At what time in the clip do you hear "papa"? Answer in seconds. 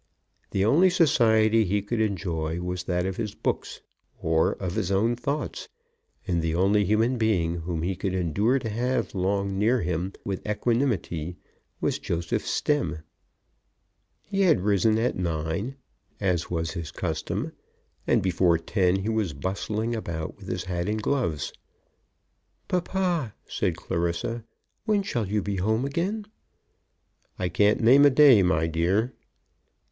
22.67-23.35